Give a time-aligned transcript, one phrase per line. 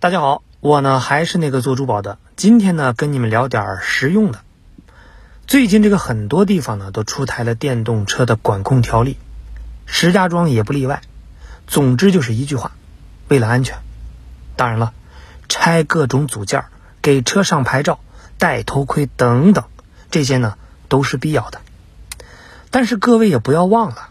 [0.00, 4.38] 大家好，我呢还是那个做珠宝的，今天呢跟你们聊点实用的。
[5.48, 9.16] 最近这个很多地方呢都出台了电动车的管控条例，
[9.86, 11.02] 石家庄也不例外。
[11.66, 12.70] 总之就是一句话，
[13.26, 13.78] 为了安全。
[14.54, 14.92] 当然了，
[15.48, 16.66] 拆各种组件、
[17.02, 17.98] 给车上牌照、
[18.38, 19.64] 戴头盔等等，
[20.12, 20.54] 这些呢
[20.86, 21.60] 都是必要的。
[22.70, 24.10] 但是各位也不要忘了，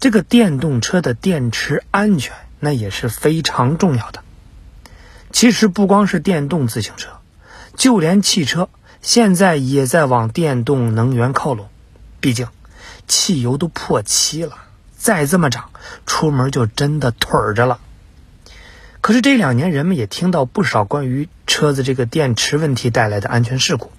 [0.00, 4.24] 这个电动车的电池安全那也是非常重要的。
[5.32, 7.08] 其实不光是电动自行车，
[7.76, 8.68] 就连汽车
[9.00, 11.68] 现在也在往电动能源靠拢。
[12.20, 12.46] 毕竟，
[13.08, 14.56] 汽油都破七了，
[14.96, 15.70] 再这么涨，
[16.06, 17.80] 出门就真的腿着了。
[19.00, 23.90] 可是这两年，人们也听到不少关于车子这个电池问题带来的安全事故，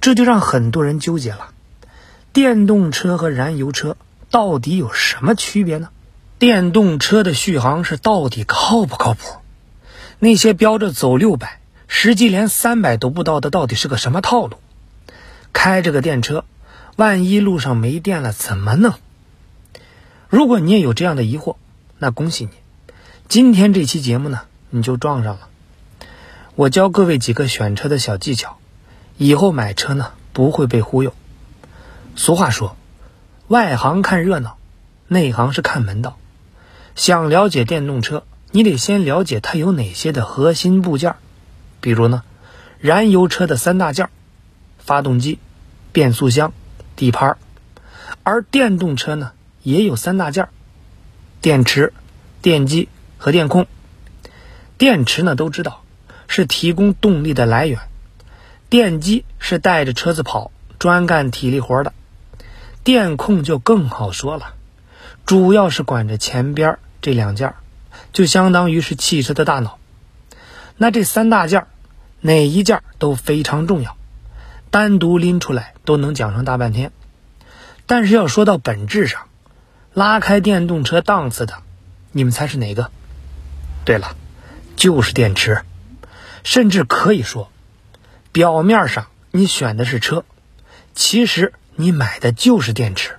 [0.00, 1.50] 这就让很多人纠结了：
[2.32, 3.96] 电动车和燃油车
[4.30, 5.90] 到底有什么区别呢？
[6.38, 9.36] 电动车的续航是到底靠不靠谱？
[10.18, 14.56] 那些标着走六百，实际连三百都不到的，到底是个什么套路？
[15.52, 16.44] 开着个电车，
[16.96, 18.94] 万一路上没电了怎么弄？
[20.28, 21.56] 如果你也有这样的疑惑，
[21.98, 22.50] 那恭喜你，
[23.28, 25.48] 今天这期节目呢，你就撞上了。
[26.54, 28.58] 我教各位几个选车的小技巧，
[29.18, 31.12] 以后买车呢不会被忽悠。
[32.16, 32.76] 俗话说，
[33.48, 34.56] 外行看热闹，
[35.08, 36.16] 内行是看门道。
[36.94, 38.24] 想了解电动车？
[38.50, 41.16] 你得先了解它有哪些的核心部件，
[41.80, 42.22] 比如呢，
[42.78, 44.08] 燃油车的三大件：
[44.78, 45.38] 发动机、
[45.92, 46.52] 变速箱、
[46.94, 47.36] 底盘。
[48.22, 50.48] 而电动车呢，也有三大件：
[51.40, 51.92] 电池、
[52.40, 53.66] 电机和电控。
[54.78, 55.82] 电池呢，都知道
[56.28, 57.80] 是提供动力的来源；
[58.70, 61.92] 电机是带着车子跑，专干体力活的；
[62.84, 64.54] 电控就更好说了，
[65.24, 67.54] 主要是管着前边这两件。
[68.16, 69.78] 就相当于是汽车的大脑，
[70.78, 71.66] 那这三大件
[72.22, 73.94] 哪一件都非常重要，
[74.70, 76.92] 单独拎出来都能讲上大半天。
[77.84, 79.28] 但是要说到本质上，
[79.92, 81.58] 拉开电动车档次的，
[82.10, 82.90] 你们猜是哪个？
[83.84, 84.16] 对了，
[84.76, 85.60] 就是电池。
[86.42, 87.52] 甚至可以说，
[88.32, 90.24] 表面上你选的是车，
[90.94, 93.18] 其实你买的就是电池。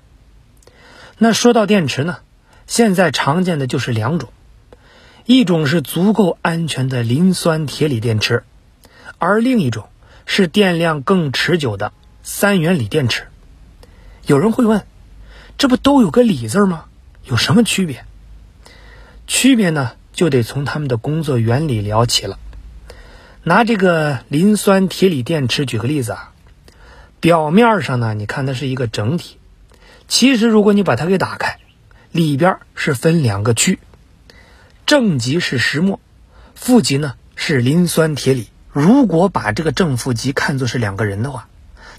[1.20, 2.18] 那说到电池呢，
[2.66, 4.30] 现在常见的就是两种。
[5.28, 8.46] 一种是足够安全的磷酸铁锂电池，
[9.18, 9.90] 而另一种
[10.26, 11.92] 是电量更持久的
[12.24, 13.28] 三元锂电池。
[14.26, 14.86] 有人会问，
[15.58, 16.86] 这不都有个锂字吗？
[17.26, 18.06] 有什么区别？
[19.28, 22.40] 区别呢，就得从他们的工作原理聊起了。
[23.44, 26.32] 拿这个磷酸铁锂电池举个例子啊，
[27.20, 29.36] 表面上呢，你看它是一个整体，
[30.08, 31.60] 其实如果你把它给打开，
[32.14, 33.80] 里边是分两个区。
[34.88, 36.00] 正极是石墨，
[36.56, 38.48] 负极呢是磷酸铁锂。
[38.72, 41.50] 如果把这个正负极看作是两个人的话，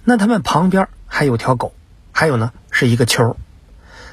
[0.05, 1.75] 那他们旁边还有条狗，
[2.13, 3.37] 还有呢是一个球。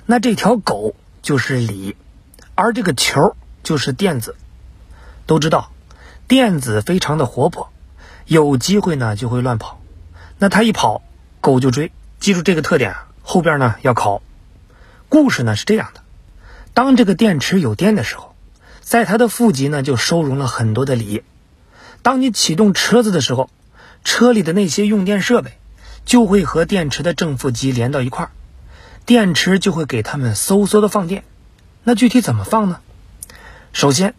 [0.06, 1.96] 那这条狗就是锂，
[2.54, 4.36] 而这个球就是电子。
[5.26, 5.72] 都知道，
[6.28, 7.70] 电子非常的活泼，
[8.26, 9.80] 有机会呢就会乱跑。
[10.38, 11.02] 那它一跑，
[11.40, 11.94] 狗就追。
[12.20, 14.22] 记住这个特点，后边呢要考。
[15.08, 16.02] 故事呢是这样的：
[16.74, 18.35] 当这个电池有电的时候。
[18.86, 21.24] 在它的负极呢，就收容了很多的锂。
[22.04, 23.50] 当你启动车子的时候，
[24.04, 25.54] 车里的那些用电设备
[26.06, 28.32] 就会和电池的正负极连到一块儿，
[29.08, 31.24] 电池就会给它们嗖嗖的放电。
[31.84, 32.80] 那具体怎么放呢？
[33.74, 34.14] 首先，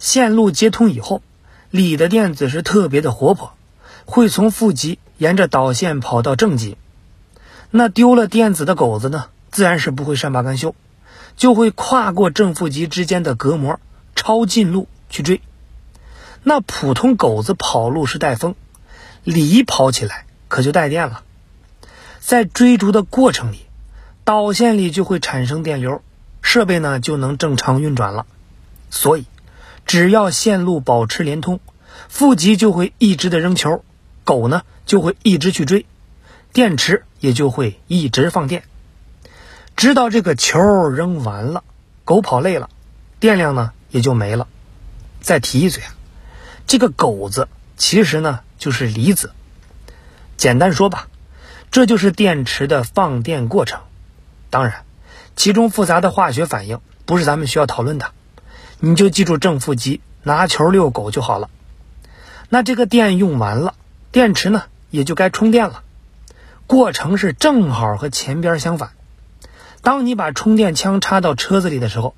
[0.00, 1.22] 线路接通以后，
[1.70, 3.54] 锂的电子是特别的活泼，
[4.04, 6.76] 会从负极沿着导线跑到正极。
[7.70, 10.74] 那丢了电子的狗子呢，自然是不会善罢甘休，
[11.36, 13.78] 就会跨过正负极之间的隔膜。
[14.18, 15.40] 抄近路去追，
[16.42, 18.56] 那普通狗子跑路是带风，
[19.22, 21.22] 锂跑起来可就带电了。
[22.18, 23.60] 在追逐的过程里，
[24.24, 26.02] 导线里就会产生电流，
[26.42, 28.26] 设备呢就能正常运转了。
[28.90, 29.24] 所以，
[29.86, 31.60] 只要线路保持连通，
[32.08, 33.84] 负极就会一直的扔球，
[34.24, 35.86] 狗呢就会一直去追，
[36.52, 38.64] 电池也就会一直放电，
[39.76, 41.62] 直到这个球扔完了，
[42.04, 42.68] 狗跑累了，
[43.20, 43.70] 电量呢。
[43.90, 44.46] 也就没了。
[45.20, 45.94] 再提一嘴啊，
[46.66, 49.32] 这个狗子其实呢就是离子。
[50.36, 51.08] 简单说吧，
[51.70, 53.80] 这就是电池的放电过程。
[54.50, 54.84] 当然，
[55.34, 58.12] 其中复杂的化学反应不是咱们需要讨论的。
[58.78, 61.50] 你就记住正负极，拿球遛狗就好了。
[62.48, 63.74] 那这个电用完了，
[64.12, 65.82] 电池呢也就该充电了。
[66.66, 68.92] 过程是正好和前边相反。
[69.82, 72.14] 当你把充电枪插到车子里的时候。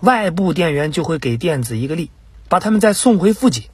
[0.00, 2.10] 外部电源就会给电子一个力，
[2.48, 3.70] 把它们再送回负极。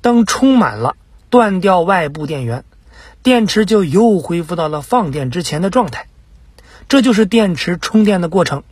[0.00, 0.96] 等充满了，
[1.30, 2.64] 断掉外部电源，
[3.22, 6.06] 电池就又恢复到了放电之前的状态。
[6.88, 8.62] 这就是电池充电的过程。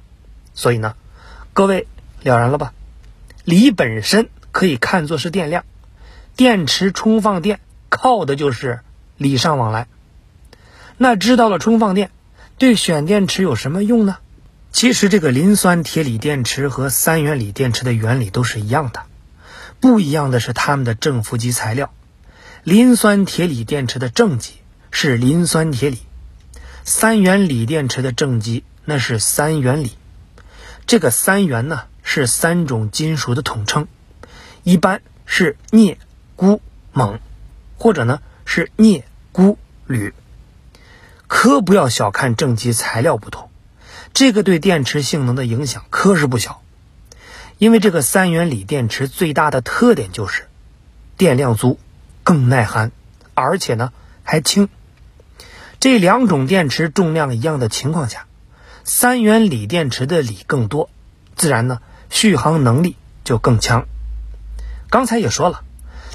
[0.55, 0.95] 所以呢，
[1.55, 1.87] 各位
[2.23, 2.75] 了然了吧？
[3.45, 5.65] 锂本身可以看作是电量，
[6.37, 8.81] 电池充放电靠的就是
[9.17, 9.89] 礼尚往来。
[10.99, 12.11] 那知道了充放电
[12.59, 14.19] 对选电池有什么用呢？
[14.73, 19.05] 其实这个磷酸铁锂电池和三元锂电池的原理都是一样的，
[19.81, 21.93] 不一样的是它们的正负极材料。
[22.65, 24.55] 磷酸铁锂电池的正极
[24.91, 25.99] 是磷酸铁锂，
[26.85, 29.93] 三元锂电池的正极那是三元锂。
[30.87, 33.87] 这个三元呢是三种金属的统称，
[34.65, 35.99] 一般是镍、
[36.35, 36.61] 钴、
[36.93, 37.21] 锰，
[37.77, 40.15] 或者呢是镍、钴、铝。
[41.29, 43.51] 可不要小看正极材料不同。
[44.15, 46.63] 这个对电池性能的影响可是不小，
[47.57, 50.49] 因为这个三元锂电池最大的特点就是
[51.17, 51.79] 电量足、
[52.23, 52.93] 更耐寒，
[53.35, 53.91] 而且呢
[54.23, 54.69] 还轻。
[55.81, 58.27] 这两种电池重量一样的情况下，
[58.85, 60.91] 三元锂电池的锂更多，
[61.35, 61.81] 自然呢
[62.11, 63.87] 续航能力就更强。
[64.91, 65.65] 刚才也说了，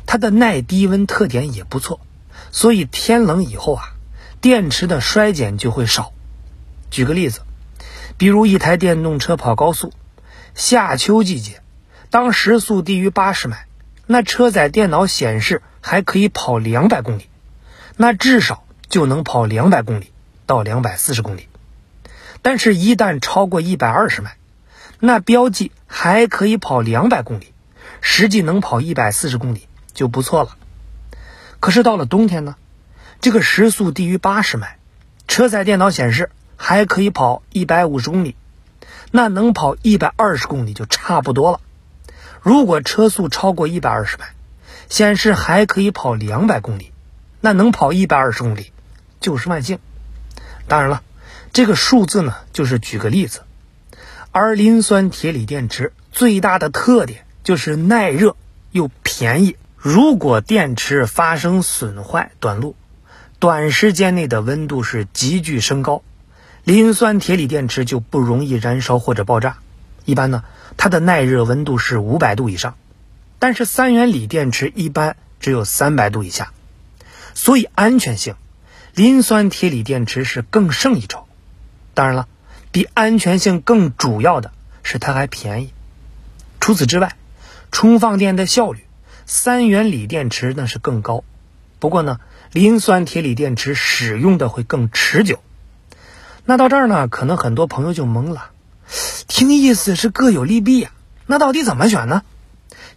[0.06, 2.00] 它的耐低温特点也不错，
[2.52, 3.96] 所以天冷以后啊，
[4.40, 6.14] 电池的衰减就会少。
[6.92, 7.42] 举个例子。
[8.18, 9.94] 比如一台电动车跑高速，
[10.56, 11.62] 夏秋季节，
[12.10, 13.68] 当时速低于八十迈，
[14.08, 17.30] 那车载电脑显示还可以跑两百公里，
[17.96, 20.12] 那至少就能跑两百公里
[20.48, 21.48] 到两百四十公里。
[22.42, 24.36] 但是，一旦超过一百二十迈，
[25.00, 27.54] 那标记还可以跑两百公里，
[28.02, 30.58] 实际能跑一百四十公里就不错了。
[31.60, 32.56] 可是到了冬天呢，
[33.22, 34.80] 这个时速低于八十迈，
[35.28, 36.32] 车载电脑显示。
[36.58, 38.36] 还可以跑一百五十公里，
[39.12, 41.62] 那能跑一百二十公里就差不多了。
[42.42, 44.26] 如果车速超过一百二十迈，
[44.90, 46.92] 显示还可以跑两百公里，
[47.40, 48.72] 那能跑一百二十公里
[49.22, 49.80] 就是万幸。
[50.68, 51.04] 当然了，
[51.54, 53.42] 这个数字呢就是举个例子。
[54.32, 58.36] 而磷酸铁锂电池最大的特点就是耐热
[58.72, 59.56] 又便宜。
[59.78, 62.76] 如果电池发生损坏短路，
[63.40, 66.02] 短时间内的温度是急剧升高。
[66.68, 69.60] 磷酸铁锂电池就不容易燃烧或者爆炸，
[70.04, 70.44] 一般呢，
[70.76, 72.76] 它的耐热温度是五百度以上，
[73.40, 76.52] 但是三元锂电池一般只有三百度以下，
[77.34, 78.36] 所以安全性，
[78.94, 81.26] 磷酸铁锂电池是更胜一筹。
[81.94, 82.28] 当然了，
[82.74, 84.52] 比安全性更主要的
[84.84, 85.72] 是它还便宜。
[86.60, 87.16] 除此之外，
[87.72, 88.82] 充放电的效率，
[89.26, 91.24] 三元锂电池那是更高，
[91.80, 92.20] 不过呢，
[92.52, 95.40] 磷酸铁锂电池使用的会更持久。
[96.50, 98.52] 那到这儿呢，可能很多朋友就懵了，
[99.28, 100.92] 听意思是各有利弊呀。
[101.26, 102.22] 那到底怎么选呢？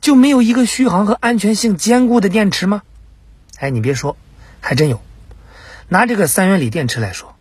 [0.00, 2.82] 就没有一个续航和安全性兼顾的电池吗？
[3.58, 4.16] 哎，你别说，
[4.60, 5.02] 还真有。
[5.88, 7.34] 拿这个三元锂电池来说，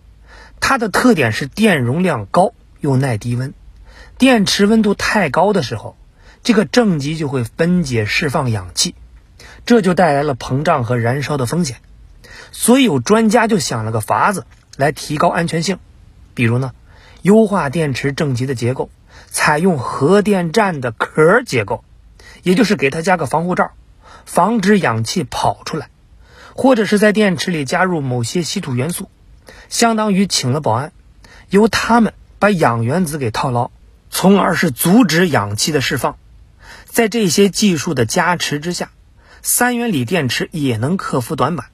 [0.60, 3.54] 它的特点是电容量高又耐低温。
[4.18, 5.96] 电池温度太高的时候，
[6.42, 8.96] 这个正极就会分解释放氧气，
[9.68, 11.78] 这就带来了膨胀和燃烧的风险。
[12.52, 15.78] 所以有专家就想了个法子来提高安全性。
[16.40, 16.72] 比如呢，
[17.22, 18.90] 优化电池正极的结构，
[19.28, 21.84] 采用核电站的壳结构，
[22.44, 23.72] 也就是给它加个防护罩，
[24.24, 25.90] 防止氧气跑出来，
[26.56, 29.10] 或者是在电池里加入某些稀土元素，
[29.68, 30.94] 相当于请了保安，
[31.50, 33.70] 由他们把氧原子给套牢，
[34.10, 36.16] 从而是阻止氧气的释放。
[36.86, 38.92] 在这些技术的加持之下，
[39.42, 41.66] 三元锂电池也能克服短板，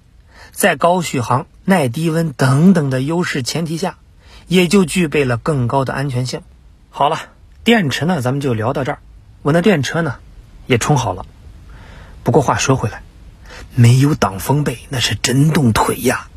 [0.51, 3.99] 在高续航、耐低温等等的优势前提下。
[4.47, 6.41] 也就具备了更高的安全性。
[6.89, 7.17] 好了，
[7.63, 8.99] 电池呢，咱们就聊到这儿。
[9.41, 10.15] 我那电车呢，
[10.67, 11.25] 也充好了。
[12.23, 13.03] 不过话说回来，
[13.75, 16.27] 没有挡风被，那是真冻腿呀。